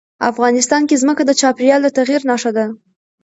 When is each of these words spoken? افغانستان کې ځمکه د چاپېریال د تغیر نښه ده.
افغانستان 0.31 0.81
کې 0.89 1.01
ځمکه 1.01 1.23
د 1.25 1.31
چاپېریال 1.41 1.81
د 1.83 1.87
تغیر 1.97 2.21
نښه 2.29 2.51
ده. 2.57 2.65